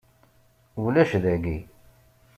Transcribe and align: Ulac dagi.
Ulac 0.83 1.11
dagi. 1.23 1.57